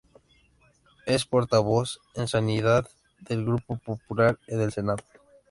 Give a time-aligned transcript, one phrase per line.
[1.05, 5.03] Es portavoz en Sanidad del grupo popular en el Senado.